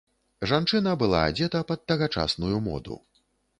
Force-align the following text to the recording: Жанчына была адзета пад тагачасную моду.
Жанчына 0.51 0.93
была 1.03 1.19
адзета 1.33 1.63
пад 1.73 1.85
тагачасную 1.93 2.57
моду. 2.71 3.01